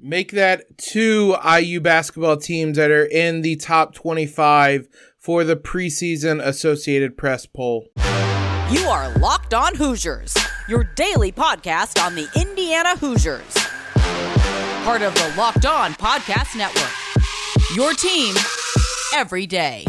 [0.00, 4.88] Make that two IU basketball teams that are in the top 25
[5.20, 7.86] for the preseason Associated Press poll.
[8.70, 10.36] You are Locked On Hoosiers,
[10.68, 13.54] your daily podcast on the Indiana Hoosiers.
[14.84, 16.90] Part of the Locked On Podcast Network.
[17.76, 18.34] Your team
[19.14, 19.84] every day.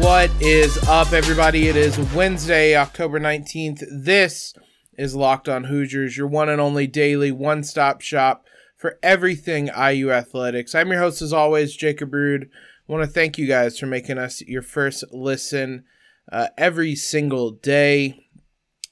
[0.00, 1.68] What is up, everybody?
[1.68, 3.84] It is Wednesday, October 19th.
[3.92, 4.52] This
[5.00, 8.44] is Locked On Hoosiers, your one and only daily one stop shop
[8.76, 10.74] for everything IU athletics.
[10.74, 12.50] I'm your host, as always, Jacob Rude.
[12.86, 15.84] I want to thank you guys for making us your first listen
[16.30, 18.26] uh, every single day.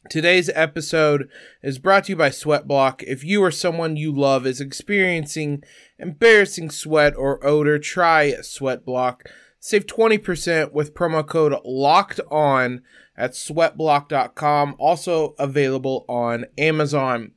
[0.08, 1.28] Today's episode
[1.62, 3.02] is brought to you by Sweatblock.
[3.02, 5.62] If you or someone you love is experiencing
[5.98, 9.26] embarrassing sweat or odor, try Sweatblock.
[9.60, 12.82] Save 20% with promo code locked on
[13.16, 14.76] at sweatblock.com.
[14.78, 17.32] Also available on Amazon.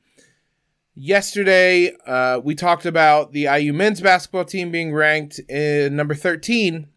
[0.94, 6.88] Yesterday, uh, we talked about the IU men's basketball team being ranked in number 13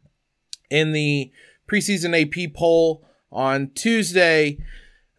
[0.69, 1.33] in the
[1.71, 4.59] preseason AP poll on Tuesday.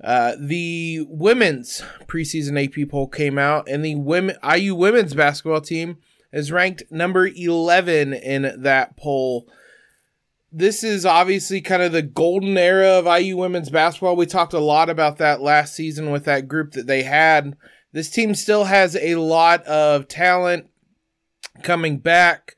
[0.03, 5.97] Uh, the women's preseason AP poll came out, and the women IU women's basketball team
[6.31, 9.47] is ranked number 11 in that poll
[10.57, 14.15] this is obviously kind of the golden era of IU women's basketball.
[14.15, 17.57] We talked a lot about that last season with that group that they had.
[17.91, 20.69] This team still has a lot of talent
[21.61, 22.55] coming back.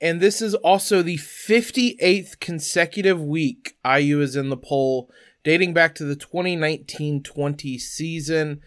[0.00, 5.10] And this is also the 58th consecutive week IU is in the poll,
[5.42, 8.62] dating back to the 2019 20 season.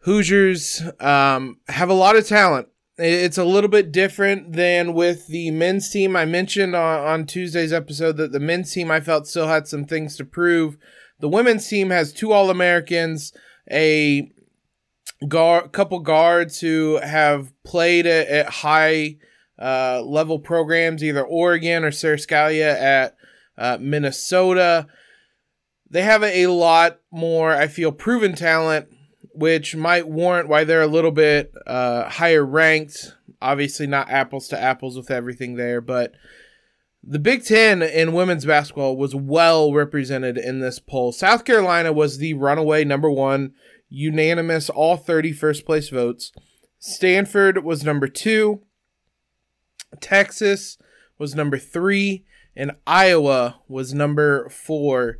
[0.00, 5.50] Hoosiers um, have a lot of talent it's a little bit different than with the
[5.50, 6.14] men's team.
[6.14, 9.84] I mentioned on, on Tuesday's episode that the men's team I felt still had some
[9.84, 10.76] things to prove.
[11.20, 13.32] The women's team has two All Americans,
[13.70, 14.30] a
[15.28, 19.16] guard, couple guards who have played at, at high
[19.58, 23.16] uh, level programs, either Oregon or Sara Scalia at
[23.56, 24.86] uh, Minnesota.
[25.88, 28.88] They have a lot more, I feel, proven talent
[29.34, 33.14] which might warrant why they're a little bit uh, higher ranked.
[33.40, 36.12] Obviously, not apples to apples with everything there, but
[37.02, 41.10] the Big Ten in women's basketball was well represented in this poll.
[41.10, 43.54] South Carolina was the runaway number one,
[43.88, 46.32] unanimous, all 30 first place votes.
[46.78, 48.62] Stanford was number two.
[50.00, 50.78] Texas
[51.18, 52.24] was number three.
[52.54, 55.18] And Iowa was number four.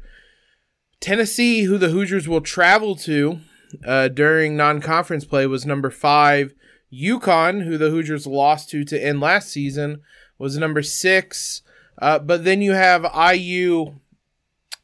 [1.01, 3.41] Tennessee, who the Hoosiers will travel to
[3.87, 6.55] uh, during non-conference play was number five.
[6.93, 10.03] UConn, who the Hoosiers lost to to end last season,
[10.39, 11.63] was number six.
[11.99, 13.95] Uh, but then you have IU,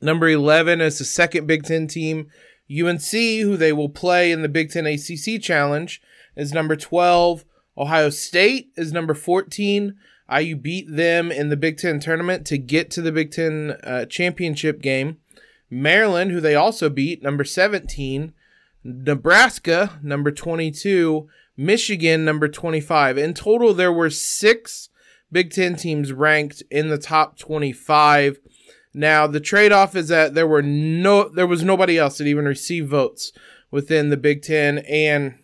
[0.01, 2.31] number 11, as the second Big Ten team.
[2.71, 6.01] UNC, who they will play in the Big Ten ACC Challenge,
[6.37, 7.45] is number 12.
[7.77, 9.97] Ohio State is number 14.
[10.31, 14.05] IU beat them in the Big Ten tournament to get to the Big Ten uh,
[14.05, 15.19] championship game.
[15.71, 18.33] Maryland, who they also beat, number 17.
[18.89, 23.19] Nebraska, number 22, Michigan, number 25.
[23.19, 24.89] In total, there were six
[25.31, 28.39] Big Ten teams ranked in the top 25.
[28.95, 32.47] Now, the trade off is that there were no, there was nobody else that even
[32.47, 33.33] received votes
[33.71, 34.79] within the Big Ten.
[34.79, 35.35] And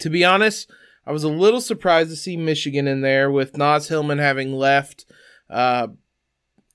[0.00, 0.68] to be honest,
[1.06, 5.06] I was a little surprised to see Michigan in there with Naz Hillmon having left.
[5.48, 5.88] Uh,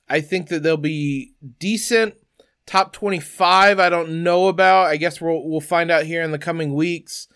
[0.08, 2.16] I think that they'll be decent
[2.66, 4.88] Top 25, I don't know about.
[4.88, 7.28] I guess we'll, we'll find out here in the coming weeks.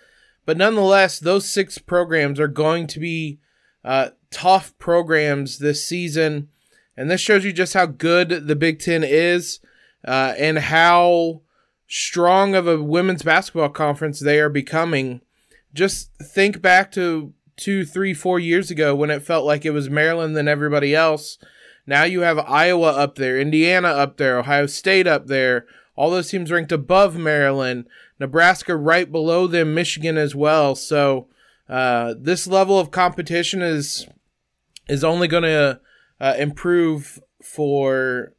[0.46, 3.40] But nonetheless, those six programs are going to be
[3.84, 6.50] uh, tough programs this season.
[6.96, 9.60] And this shows you just how good the Big Ten is
[10.08, 11.42] uh, and how
[11.88, 15.22] strong of a women's basketball conference they are becoming.
[15.74, 19.90] Just think back to two, three, four years ago when it felt like it was
[19.90, 21.38] Maryland than everybody else.
[21.88, 25.66] Now you have Iowa up there, Indiana up there, Ohio State up there.
[25.96, 27.86] All those teams ranked above Maryland,
[28.20, 30.76] Nebraska right below them, Michigan as well.
[30.76, 31.28] So
[31.70, 34.08] uh, this level of competition is
[34.88, 35.80] is only going to
[36.20, 38.34] uh, improve for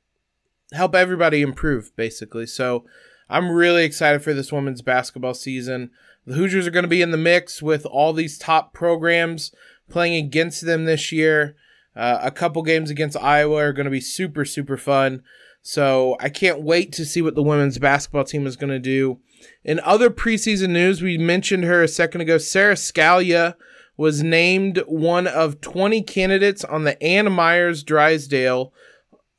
[0.72, 2.46] help everybody improve basically.
[2.46, 2.84] So
[3.28, 5.90] I'm really excited for this women's basketball season.
[6.26, 9.52] The Hoosiers are going to be in the mix with all these top programs
[9.88, 11.56] playing against them this year.
[11.96, 15.22] Uh, a couple games against Iowa are going to be super, super fun.
[15.62, 19.18] So I can't wait to see what the women's basketball team is going to do.
[19.64, 22.38] In other preseason news, we mentioned her a second ago.
[22.38, 23.54] Sara Scalia
[23.96, 28.72] was named one of 20 candidates on the Ann Meyers Drysdale,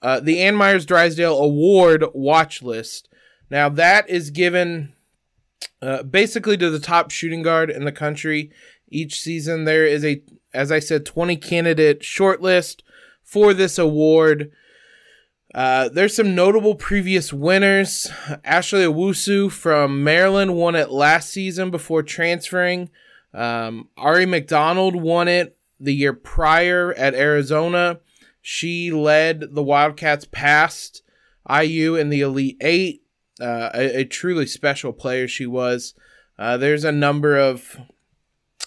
[0.02, 3.08] uh, the Ann Meyers Drysdale Award watch list.
[3.50, 4.94] Now that is given
[5.82, 8.52] uh, basically to the top shooting guard in the country
[8.90, 9.66] each season.
[9.66, 10.22] There is a,
[10.58, 12.82] as I said, 20 candidate shortlist
[13.24, 14.52] for this award.
[15.54, 18.12] Uh, there's some notable previous winners.
[18.44, 22.90] Ashley Owusu from Maryland won it last season before transferring.
[23.34, 28.00] Um, Aari McDonald won it the year prior at Arizona.
[28.42, 31.04] She led the Wildcats past
[31.50, 33.04] IU in the Elite Eight.
[33.40, 35.94] Uh, a, a, truly special player she was.
[36.40, 37.78] Uh, there's a number of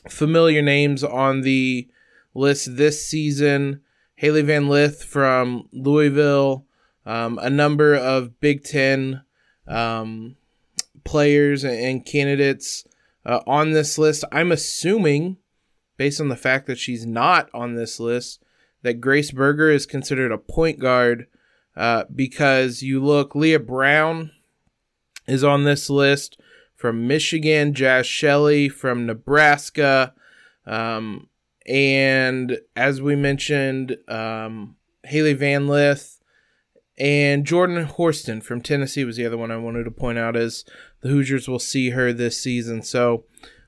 [0.08, 1.88] familiar names on the
[2.34, 3.80] list this season.
[4.16, 6.66] Hailey Van Lith from Louisville,
[7.06, 9.22] um, a number of Big Ten
[9.66, 10.36] um,
[11.04, 12.84] players and candidates
[13.24, 14.24] uh, on this list.
[14.30, 15.38] I'm assuming,
[15.96, 18.42] based on the fact that she's not on this list,
[18.82, 21.26] that Grace Berger is considered a point guard
[21.76, 24.32] uh, because you look, Leigha Brown
[25.26, 26.39] is on this list
[26.80, 30.14] from Michigan, Jaz Shelley from Nebraska.
[30.66, 31.28] Um,
[31.66, 36.22] and as we mentioned, um, Hailey Van Lith
[36.98, 40.64] and Jordan Horston from Tennessee was the other one I wanted to point out as
[41.02, 42.80] the Hoosiers will see her this season.
[42.80, 43.24] So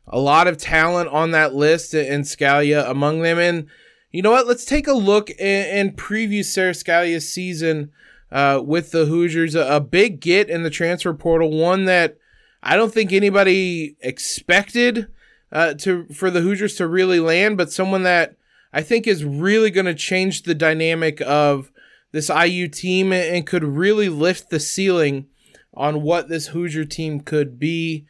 [0.06, 3.38] a lot of talent on that list and Scalia among them.
[3.38, 3.66] And
[4.10, 4.46] you know what?
[4.46, 7.92] Let's take a look and, preview Sara Scalia's season
[8.30, 9.54] uh, with the Hoosiers.
[9.54, 12.16] A big get in the transfer portal, one that
[12.62, 15.08] I don't think anybody expected
[15.50, 18.36] uh, to for the Hoosiers to really land, but someone that
[18.72, 21.70] I think is really going to change the dynamic of
[22.12, 25.26] this IU team and could really lift the ceiling
[25.74, 28.06] on what this Hoosier team could be.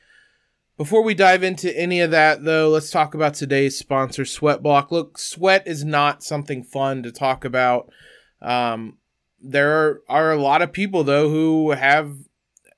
[0.77, 4.91] Before we dive into any of that, though, let's talk about today's sponsor, Sweat Block.
[4.91, 7.93] Look, sweat is not something fun to talk about.
[8.41, 8.99] Um,
[9.41, 12.17] there are, are a lot of people, though, who have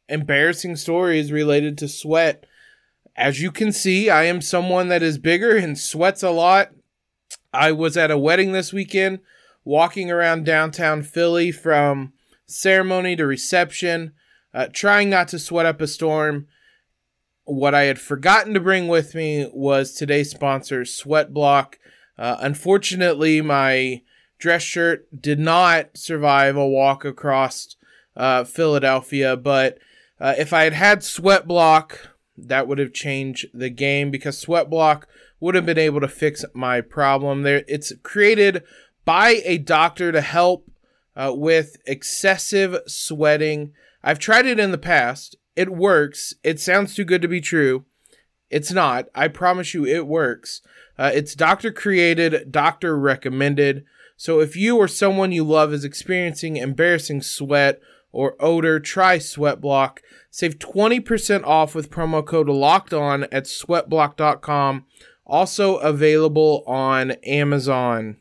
[0.08, 2.44] embarrassing stories related to sweat
[3.16, 6.72] as you can see, I am someone that is bigger and sweats a lot.
[7.52, 9.20] I was at a wedding this weekend,
[9.64, 12.12] walking around downtown Philly from
[12.46, 14.12] ceremony to reception,
[14.52, 16.48] uh, trying not to sweat up a storm.
[17.44, 21.78] What I had forgotten to bring with me was today's sponsor, Sweat Block.
[22.18, 24.02] Uh, unfortunately, my
[24.38, 27.76] dress shirt did not survive a walk across
[28.16, 29.78] uh, Philadelphia, but
[30.20, 34.70] uh, if I had had Sweat Block, that would have changed the game because Sweat
[34.70, 35.08] Block
[35.40, 37.43] would have been able to fix my problem.
[37.43, 38.62] There, it's created
[39.05, 40.70] by a doctor to help
[41.16, 43.72] uh, with excessive sweating.
[44.02, 45.37] I've tried it in the past.
[45.56, 46.34] It works.
[46.43, 47.84] It sounds too good to be true.
[48.50, 49.08] It's not.
[49.14, 50.61] I promise you, it works.
[50.99, 53.84] Uh, it's doctor created, doctor recommended.
[54.16, 57.81] So if you or someone you love is experiencing embarrassing sweat
[58.14, 60.00] or odor, try Sweat Block.
[60.31, 64.87] Save 20% off with promo code locked on at sweatblock.com.
[65.26, 68.16] Also available on Amazon.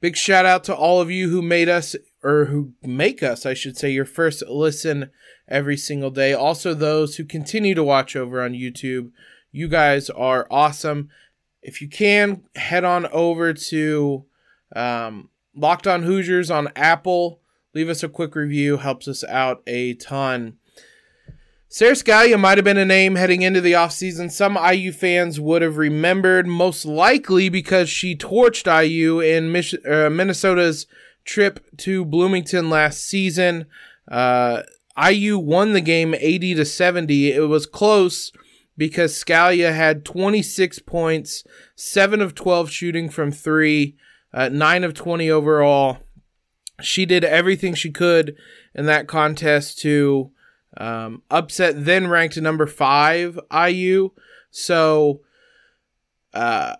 [0.00, 3.54] Big shout out to all of you who made us, or who make us, I
[3.54, 5.10] should say, your first listen
[5.48, 6.32] every single day.
[6.32, 9.10] Also, those who continue to watch over on YouTube.
[9.50, 11.10] You guys are awesome.
[11.62, 14.24] If you can, head on over to
[14.74, 17.39] um, Locked on Hoosiers on Apple
[17.74, 20.56] leave us a quick review, helps us out a ton.
[21.68, 25.62] Sara Scalia might have been a name heading into the offseason some IU fans would
[25.62, 30.88] have remembered, most likely because she torched IU in Mich- uh, Minnesota's
[31.24, 33.66] trip to Bloomington last season.
[34.10, 34.62] Uh,
[35.00, 37.30] IU won the game 80 to 70.
[37.30, 38.32] It was close
[38.76, 41.44] because Scalia had 26 points,
[41.76, 43.96] 7 of 12 shooting from 3,
[44.34, 45.98] uh, 9 of 20 overall
[46.82, 48.36] she did everything she could
[48.74, 50.30] in that contest to
[50.76, 54.10] um, upset then ranked number five IU.
[54.50, 55.20] So
[56.32, 56.76] uh,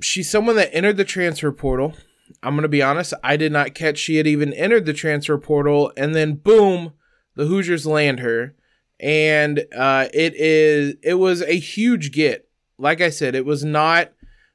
[0.00, 1.94] she's someone that entered the transfer portal.
[2.42, 5.38] I'm going to be honest, I did not catch she had even entered the transfer
[5.38, 5.92] portal.
[5.96, 6.92] And then, boom,
[7.34, 8.54] the Hoosiers land her.
[9.00, 12.48] And uh, it is it was a huge get.
[12.78, 14.12] Like I said, it was not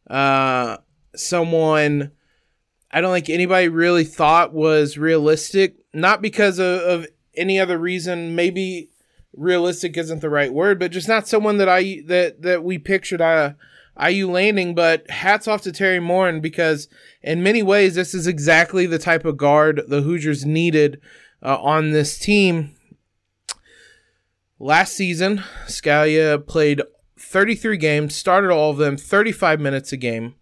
[0.09, 0.77] uh,
[1.15, 2.11] someone
[2.93, 5.77] I don't think anybody really thought was realistic.
[5.93, 8.35] Not because of, of any other reason.
[8.35, 8.91] Maybe
[9.35, 13.19] realistic isn't the right word, but just not someone that I that that we pictured
[13.19, 13.53] uh,
[13.99, 14.75] IU landing.
[14.75, 16.87] But hats off to Teri Moren because
[17.23, 21.01] in many ways this is exactly the type of guard the Hoosiers needed
[21.41, 22.75] uh, on this team.
[24.59, 26.83] Last season, Scalia played
[27.19, 30.35] 33 games, started all of them, 35 minutes a game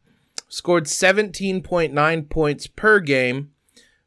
[0.52, 3.52] scored 17.9 points per game,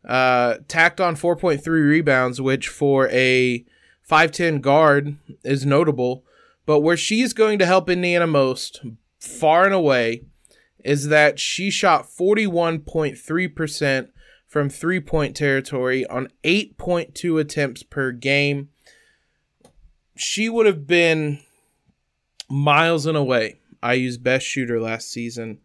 [0.06, 3.64] uh, tacked on 4.3 rebounds, which for a
[4.08, 6.22] 5'10 guard is notable.
[6.66, 8.82] But where she's going to help Indiana most,
[9.18, 10.24] far and away,
[10.84, 14.08] is that she shot 41.3%
[14.46, 18.68] from three point territory on 8.2 attempts per game.
[20.14, 21.40] She would have been
[22.50, 25.60] miles and away IU's best shooter last season.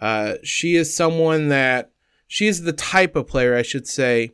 [0.00, 1.90] Uh, she is someone that
[2.28, 4.32] she is the type of player, I should say,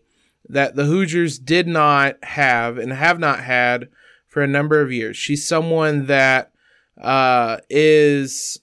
[0.48, 3.88] that the Hoosiers did not have and have not had
[4.26, 5.16] for a number of years.
[5.16, 6.52] She's someone that
[7.00, 8.60] uh, is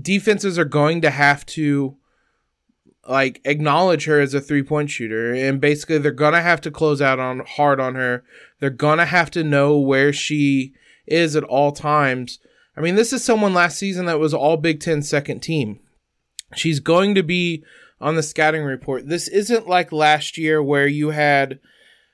[0.00, 1.96] defenses are going to have to
[3.08, 5.32] like acknowledge her as a three point shooter.
[5.32, 8.24] And basically they're gonna have to close out on hard on her.
[8.60, 10.74] They're gonna have to know where she
[11.06, 12.38] is at all times
[12.78, 15.80] i mean this is someone last season that was all big ten second team
[16.54, 17.64] she's going to be
[18.00, 21.58] on the scouting report this isn't like last year where you had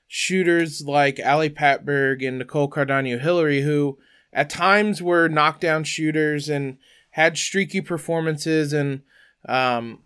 [0.08, 3.98] shooters like ali patberg and nicole cardano hillary who
[4.32, 6.78] at times were knockdown shooters and
[7.10, 9.02] had streaky performances and
[9.48, 10.00] um,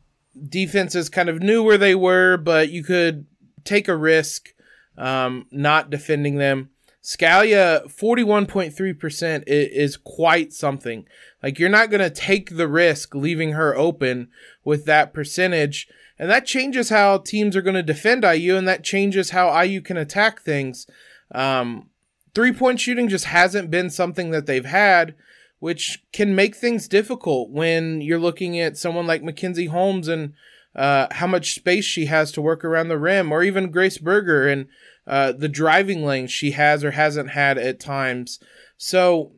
[0.48, 3.26] defenses kind of knew where they were, but you could
[3.64, 4.50] take a risk
[4.96, 6.70] um, not defending them.
[7.02, 11.06] Scalia, 41.3% is quite something.
[11.42, 14.28] Like, you're not going to take the risk leaving her open
[14.64, 15.88] with that percentage.
[16.18, 19.80] And that changes how teams are going to defend IU, and that changes how IU
[19.80, 20.86] can attack things.
[21.32, 21.90] Um,
[22.34, 25.14] three point shooting just hasn't been something that they've had
[25.60, 30.34] which can make things difficult when you're looking at someone like Mackenzie Holmes and
[30.74, 34.46] uh, how much space she has to work around the rim, or even Grace Berger
[34.46, 34.68] and
[35.08, 38.38] uh, the driving lanes she has or hasn't had at times.
[38.76, 39.32] So,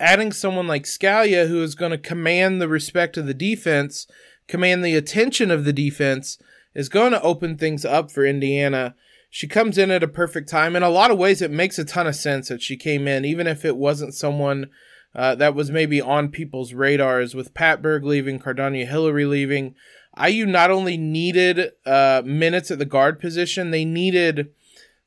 [0.00, 4.08] adding someone like Scalia, who is going to command the respect of the defense,
[4.48, 6.38] command the attention of the defense,
[6.74, 8.96] is going to open things up for Indiana.
[9.30, 10.74] She comes in at a perfect time.
[10.74, 13.24] In a lot of ways, it makes a ton of sense that she came in,
[13.24, 14.70] even if it wasn't someone
[15.14, 19.76] uh, that was maybe on people's radars with Patberg leaving, Cardano Hillary leaving.
[20.20, 24.50] IU not only needed uh, minutes at the guard position, they needed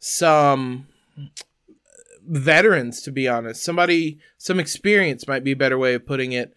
[0.03, 0.87] some
[2.27, 3.63] veterans, to be honest.
[3.63, 6.53] Somebody, some experience might be a better way of putting it.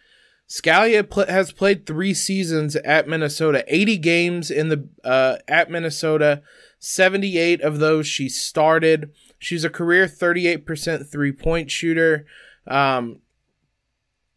[0.48, 6.42] Scalia pl- has played three seasons at Minnesota, 80 games in the uh, at Minnesota,
[6.78, 9.12] 78 of those she started.
[9.38, 12.26] She's a career 38% three point shooter.
[12.66, 13.20] Um,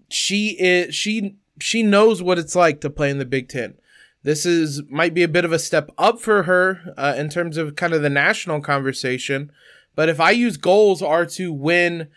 [0.09, 3.75] she is she she knows what it's like to play in the Big Ten.
[4.23, 7.57] This is might be a bit of a step up for her uh, in terms
[7.57, 9.51] of kind of the national conversation.
[9.95, 12.09] But if IU's goals are to win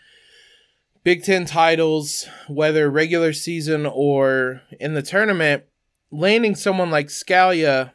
[1.03, 5.63] Big Ten titles, whether regular season or in the tournament,
[6.11, 7.91] landing someone like Scalia,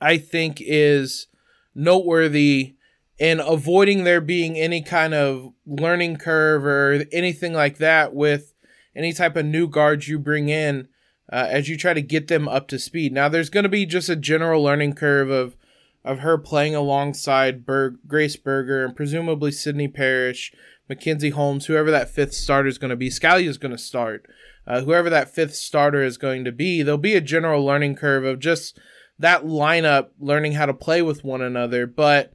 [0.00, 1.26] I think, is
[1.74, 2.74] noteworthy
[3.18, 8.54] in avoiding there being any kind of learning curve or anything like that with
[8.94, 10.88] any type of new guards you bring in
[11.32, 13.12] uh, as you try to get them up to speed.
[13.12, 15.56] Now, there's going to be just a general learning curve of
[16.04, 20.52] of her playing alongside Berg, Grace Berger and presumably Sydney Parrish,
[20.88, 23.10] Mackenzie Holmes, whoever that fifth starter is going to be.
[23.10, 24.24] Scalia is going to start.
[24.66, 28.24] Uh, whoever that fifth starter is going to be, there'll be a general learning curve
[28.24, 28.78] of just
[29.18, 31.86] that lineup learning how to play with one another.
[31.86, 32.32] But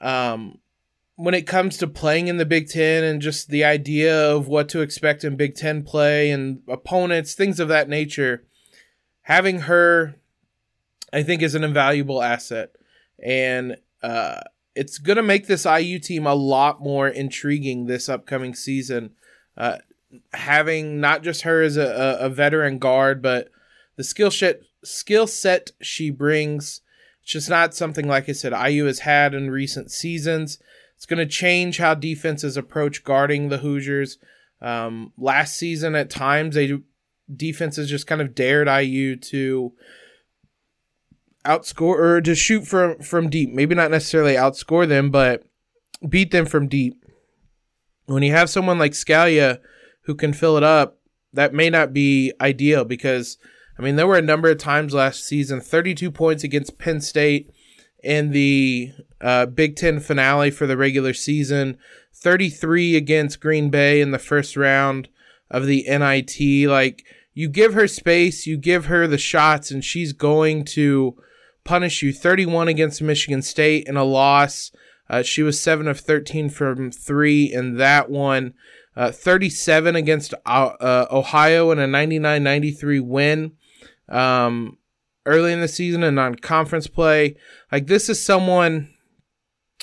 [0.00, 0.58] um,
[1.16, 4.68] when it comes to playing in the Big Ten and just the idea of what
[4.70, 8.44] to expect in Big Ten play and opponents, things of that nature,
[9.22, 10.16] having her,
[11.12, 12.74] I think, is an invaluable asset.
[13.24, 14.40] And uh,
[14.74, 19.12] it's going to make this IU team a lot more intriguing this upcoming season.
[19.56, 19.78] Uh,
[20.32, 23.50] having not just her as a, a veteran guard, but
[23.96, 26.80] the skill set skill set she brings.
[27.22, 30.58] It's just not something like I said IU has had in recent seasons.
[30.96, 34.18] It's going to change how defenses approach guarding the Hoosiers.
[34.60, 36.78] Um, last season, at times, they
[37.34, 39.72] defenses just kind of dared IU to
[41.44, 43.50] outscore or to shoot from from deep.
[43.50, 45.44] Maybe not necessarily outscore them, but
[46.08, 47.04] beat them from deep.
[48.06, 49.58] When you have someone like Scalia
[50.02, 50.98] who can fill it up,
[51.32, 53.38] that may not be ideal because
[53.78, 57.50] I mean there were a number of times last season, 32 points against Penn State
[58.04, 61.78] in the uh, Big Ten finale for the regular season,
[62.14, 65.08] 33 against Green Bay in the first round
[65.50, 66.68] of the NIT.
[66.68, 71.16] Like, you give her space, you give her the shots, and she's going to
[71.64, 72.12] punish you.
[72.12, 74.70] 31 against Michigan State in a loss.
[75.10, 78.54] Uh, she was 7 of 13 from 3 in that one.
[78.96, 83.52] Uh, 37 against uh, uh Ohio in a 99 93 win.
[84.08, 84.78] Um,
[85.26, 87.36] early in the season and on conference play.
[87.72, 88.94] Like this is someone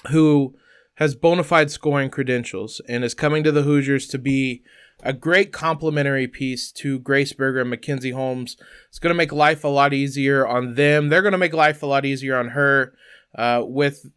[0.10, 0.55] who
[0.95, 4.63] has bona fide scoring credentials and is coming to the Hoosiers to be
[5.03, 8.55] a great complementary piece to Grace Berger and Mackenzie Holmes.
[8.89, 11.10] It's going to make life a lot easier on them.
[11.10, 12.93] They're going to make life a lot easier on her
[13.36, 14.12] uh, with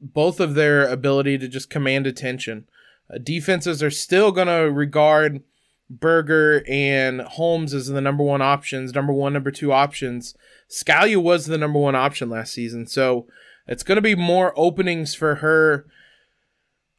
[0.00, 2.66] both of their ability to just command attention.
[3.12, 5.42] Uh, defenses are still going to regard
[5.90, 10.34] Berger and Holmes as the number one options, number one, number two options.
[10.70, 12.86] Scalia was the number one option last season.
[12.86, 13.26] So
[13.66, 15.86] it's going to be more openings for her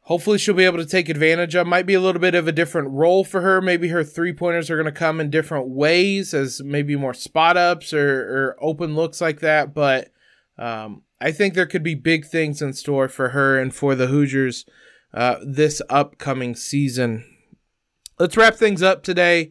[0.02, 1.66] hopefully she'll be able to take advantage of.
[1.66, 3.60] Might be a little bit of a different role for her.
[3.60, 7.56] Maybe her three pointers are going to come in different ways, as maybe more spot
[7.56, 9.74] ups or, or open looks like that.
[9.74, 10.12] But
[10.58, 14.08] um, I think there could be big things in store for her and for the
[14.08, 14.66] Hoosiers
[15.14, 17.24] uh, this upcoming season.
[18.22, 19.50] Let's wrap things up today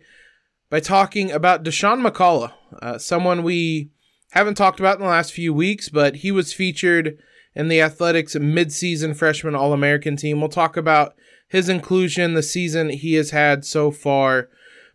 [0.69, 3.91] by talking about Dasan McCullough, uh, someone we
[4.31, 7.17] haven't talked about in the last few weeks, but he was featured
[7.53, 10.39] in the Athletics midseason freshman All American team.
[10.39, 11.15] We'll talk about
[11.49, 14.47] his inclusion, the season he has had so far.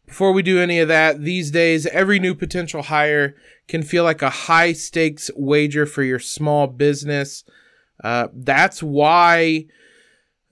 [0.07, 3.37] Before we do any of that, these days, every new potential hire
[3.69, 7.45] can feel like a high stakes wager for your small business.
[8.03, 9.67] Uh, that's why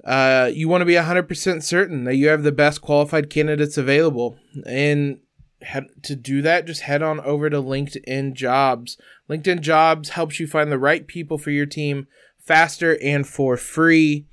[0.05, 4.37] uh, you want to be 100% certain that you have the best qualified candidates available.
[4.67, 5.19] And
[6.03, 8.99] to do that, just head on over to LinkedIn Jobs.
[9.31, 12.07] LinkedIn Jobs helps you find the right people for your team
[12.39, 14.27] faster and for free.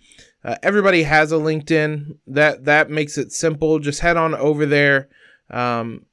[0.43, 2.17] Uh, everybody has a LinkedIn.
[2.27, 3.79] That that makes it simple.
[3.79, 5.07] Just head on over there,
[5.49, 6.05] um,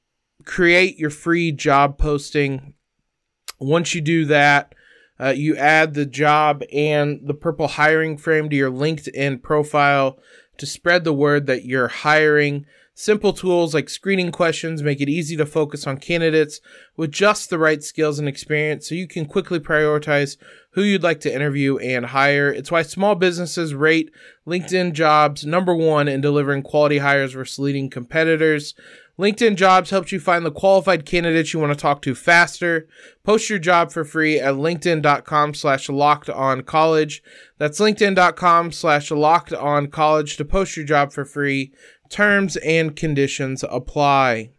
[0.45, 2.75] create your free job posting.
[3.59, 4.73] Once you do that,
[5.21, 10.19] uh, you add the job and the purple hiring frame to your LinkedIn profile
[10.59, 12.67] to spread the word that you're hiring.
[13.01, 16.61] Simple tools like screening questions make it easy to focus on candidates
[16.97, 20.37] with just the right skills and experience so you can quickly prioritize
[20.71, 22.51] who you'd like to interview and hire.
[22.53, 24.11] It's why small businesses rate
[24.49, 28.75] LinkedIn jobs number one in delivering quality hires versus leading competitors.
[29.19, 32.87] LinkedIn Jobs helps you find the qualified candidates you want to talk to faster.
[33.25, 37.21] Post your job for free at linkedin.com slash locked on college.
[37.59, 41.73] That's linkedin.com slash locked on college to post your job for free.
[42.09, 44.51] Terms and conditions apply.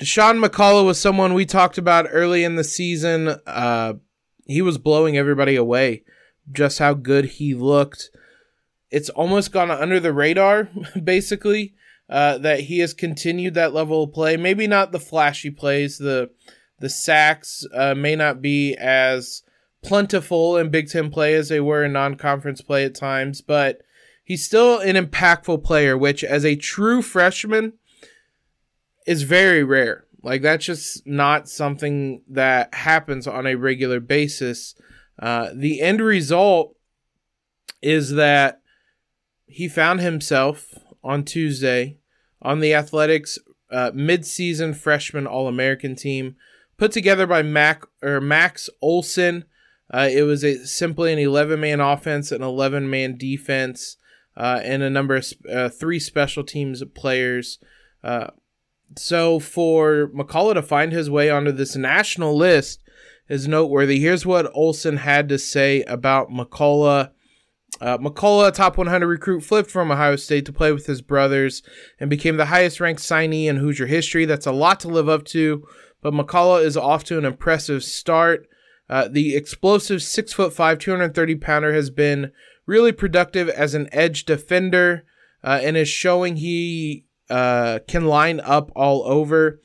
[0.00, 3.36] Dasan McCullough was someone we talked about early in the season.
[3.46, 3.94] Uh,
[4.46, 6.04] he was blowing everybody away,
[6.50, 8.10] just how good he looked.
[8.90, 10.68] It's almost gone under the radar,
[11.02, 11.74] basically,
[12.08, 14.36] uh, that he has continued that level of play.
[14.36, 16.30] Maybe not the flashy plays, the
[16.80, 19.42] the sacks uh, may not be as
[19.82, 23.80] plentiful in Big Ten play as they were in non conference play at times, but
[24.24, 27.74] he's still an impactful player, which as a true freshman
[29.06, 30.06] is very rare.
[30.22, 34.74] Like that's just not something that happens on a regular basis.
[35.18, 36.74] Uh, the end result
[37.82, 38.62] is that
[39.46, 41.98] he found himself on Tuesday
[42.40, 43.38] on the Athletics
[43.70, 46.36] uh, midseason freshman All American team
[46.78, 49.44] put together by Mac or Max Olson.
[49.92, 53.98] Uh, it was a simply an 11 man offense, an 11 man defense
[54.36, 57.58] uh, and a number of uh, three special teams players.
[58.02, 58.28] Uh,
[58.96, 62.82] so for McCullough to find his way onto this national list
[63.28, 64.00] is noteworthy.
[64.00, 67.10] Here's what Olson had to say about McCullough.
[67.80, 71.62] Uh, McCullough, top 100 recruit, flipped from Ohio State to play with his brothers
[71.98, 74.24] and became the highest ranked signee in Hoosier history.
[74.24, 75.66] That's a lot to live up to,
[76.00, 78.46] but McCullough is off to an impressive start.
[78.88, 82.30] Uh, the explosive 6'5, 230 pounder has been
[82.66, 85.04] really productive as an edge defender
[85.42, 89.60] uh, and is showing he uh, can line up all over.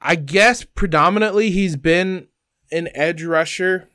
[0.00, 2.28] I guess predominantly he's been
[2.72, 3.88] an edge rusher,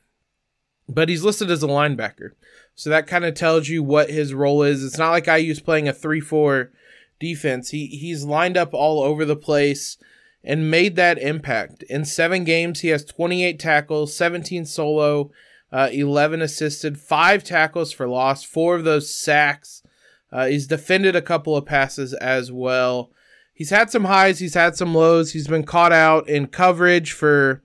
[0.88, 2.32] but he's listed as a linebacker.
[2.76, 4.84] So that kind of tells you what his role is.
[4.84, 6.72] It's not like IU's playing a 3 4
[7.20, 7.70] defense.
[7.70, 9.98] He, he's lined up all over the place
[10.44, 11.84] and made that impact.
[11.84, 15.32] In seven games, he has 28 tackles, 17 solo,
[15.76, 19.84] uh, 11 assisted, five tackles for loss, four of those sacks.
[20.32, 23.12] Uh, he's defended a couple of passes as well.
[23.54, 25.34] He's had some highs, he's had some lows.
[25.34, 27.62] He's been caught out in coverage for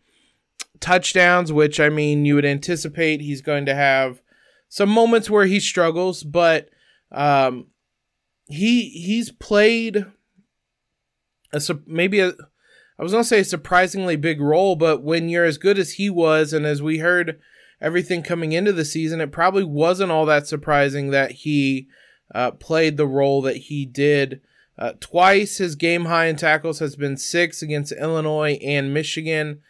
[0.80, 4.20] touchdowns, which I mean, you would anticipate he's going to have
[4.68, 6.68] some moments where he struggles, but
[7.12, 7.68] um,
[8.46, 10.04] he he's played
[11.52, 12.32] a maybe a
[12.98, 16.10] I was gonna say a surprisingly big role, but when you're as good as he
[16.10, 17.38] was, and as we heard
[17.80, 21.88] everything coming into the season, it probably wasn't all that surprising that he
[22.34, 24.40] uh, played the role that he did.
[24.78, 29.60] Uh, twice his game high in tackles has been six against Illinois and Michigan.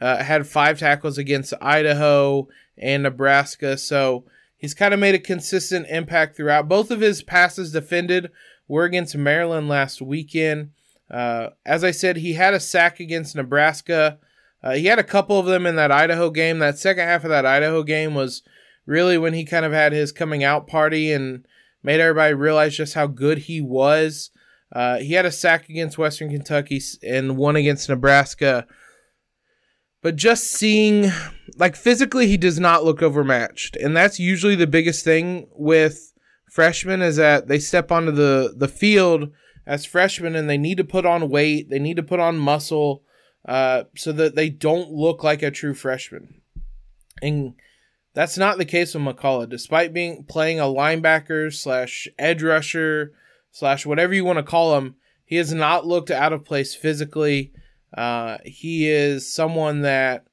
[0.00, 3.76] Uh, had five tackles against Idaho and Nebraska.
[3.76, 4.24] So
[4.56, 6.68] he's kind of made a consistent impact throughout.
[6.68, 8.30] Both of his passes defended
[8.68, 10.70] were against Maryland last weekend.
[11.10, 14.18] Uh, as I said, he had a sack against Nebraska.
[14.62, 16.58] Uh, he had a couple of them in that Idaho game.
[16.58, 18.42] That second half of that Idaho game was
[18.86, 21.46] really when he kind of had his coming out party and
[21.82, 24.30] made everybody realize just how good he was.
[24.72, 28.66] Uh, he had a sack against Western Kentucky and one against Nebraska.
[30.02, 31.10] But just seeing,
[31.56, 36.14] like physically, he does not look overmatched, and that's usually the biggest thing with
[36.50, 39.30] freshmen is that they step onto the the field
[39.66, 43.02] as freshmen and they need to put on weight, they need to put on muscle,
[43.46, 46.40] uh, so that they don't look like a true freshman.
[47.22, 47.54] And
[48.14, 49.48] that's not the case with McCullough.
[49.48, 53.12] Despite being playing a linebacker slash edge rusher
[53.50, 57.52] slash whatever you want to call him, he has not looked out of place physically.
[57.96, 60.24] Uh, he is someone that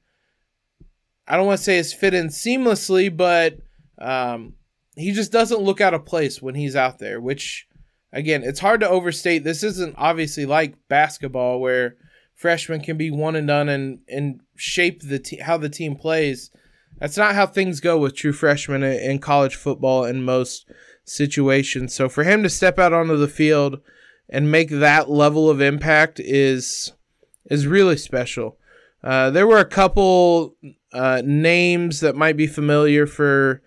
[1.26, 3.58] I don't want to say is fit in seamlessly, but
[3.98, 4.54] um,
[4.96, 7.20] he just doesn't look out of place when he's out there.
[7.20, 7.68] Which,
[8.12, 9.44] again, it's hard to overstate.
[9.44, 11.96] This isn't obviously like basketball where
[12.38, 16.50] freshmen can be one and done and and shape the te- how the team plays.
[16.98, 20.70] That's not how things go with true freshmen in college football in most
[21.04, 21.94] situations.
[21.94, 23.80] So for him to step out onto the field
[24.28, 26.92] and make that level of impact is
[27.50, 28.56] is really special.
[29.02, 30.56] Uh, there were a couple
[30.92, 33.62] uh, names that might be familiar for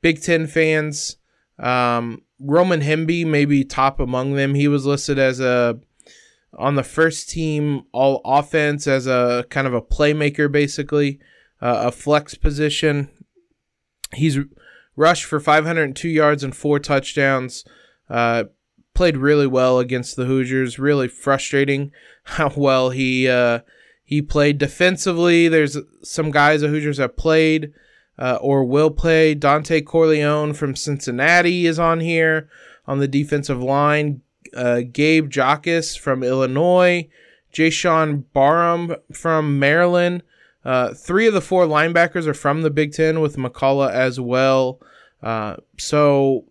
[0.00, 1.16] Big Ten fans.
[1.58, 4.54] Um, Roman Hemby may be top among them.
[4.54, 5.80] He was listed as a
[6.54, 11.18] on the first team all offense as a kind of a playmaker, basically
[11.60, 13.10] uh, a flex position.
[14.12, 14.38] He's
[14.96, 17.64] rushed for 502 yards and four touchdowns.
[18.08, 18.44] Uh,
[18.94, 20.78] played really well against the Hoosiers.
[20.78, 21.92] Really frustrating
[22.24, 23.60] how well he uh,
[24.04, 25.48] he played defensively.
[25.48, 27.72] There's some guys the Hoosiers have played
[28.18, 29.34] uh, or will play.
[29.34, 32.48] Dontay Corleone from Cincinnati is on here
[32.86, 34.22] on the defensive line.
[34.54, 37.08] Uh, Gabe Jacas from Illinois.
[37.52, 40.22] Jaishawn Barham from Maryland.
[40.64, 44.80] Uh, three of the four linebackers are from the Big Ten, with McCullough as well.
[45.22, 46.44] Uh, so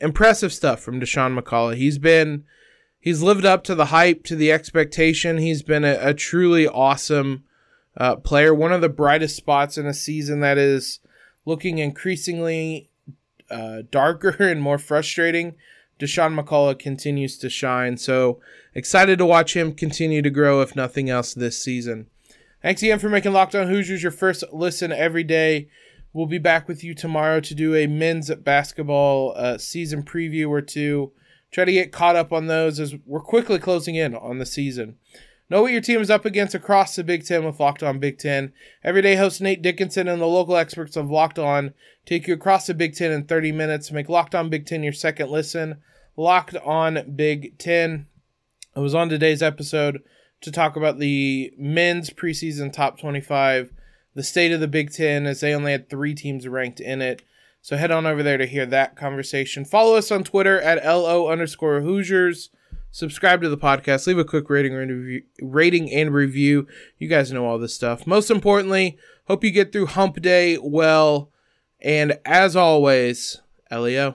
[0.00, 1.76] impressive stuff from Dasan McCullough.
[1.76, 2.44] He's been
[3.00, 5.38] he's lived up to the hype, to the expectation.
[5.38, 7.44] He's been a, a truly awesome
[7.96, 8.54] uh, player.
[8.54, 11.00] One of the brightest spots in a season that is
[11.44, 12.88] looking increasingly
[13.50, 15.54] uh, darker and more frustrating.
[15.98, 17.96] Dasan McCullough continues to shine.
[17.96, 18.40] So
[18.74, 22.08] excited to watch him continue to grow, if nothing else, this season.
[22.62, 25.68] Thanks again for making Locked On Hoosiers your first listen every day.
[26.12, 30.62] We'll be back with you tomorrow to do a men's basketball uh, season preview or
[30.62, 31.12] two.
[31.50, 34.96] Try to get caught up on those as we're quickly closing in on the season.
[35.50, 38.18] Know what your team is up against across the Big Ten with Locked On Big
[38.18, 38.52] Ten.
[38.82, 41.74] Everyday host Nate Dickinson and the local experts of Locked On
[42.06, 43.92] take you across the Big Ten in 30 minutes.
[43.92, 45.82] Make Locked On Big Ten your second listen.
[46.16, 48.06] Locked On Big Ten.
[48.74, 50.02] I was on today's episode
[50.40, 53.70] to talk about the men's preseason top 25,
[54.14, 57.22] the state of the Big Ten, as they only had three teams ranked in it.
[57.60, 59.64] So head on over there to hear that conversation.
[59.64, 62.50] Follow us on Twitter at LO underscore Hoosiers.
[62.94, 64.06] Subscribe to the podcast.
[64.06, 66.68] Leave a quick rating and review, rating and review.
[66.96, 68.06] You guys know all this stuff.
[68.06, 71.32] Most importantly, hope you get through hump day well.
[71.80, 74.12] And as always, LEO.